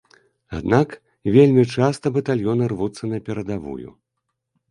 Аднак 0.59 0.93
вельмі 1.35 1.65
часта 1.75 2.05
батальёны 2.17 2.71
рвуцца 2.73 3.03
на 3.13 3.17
перадавую. 3.27 3.89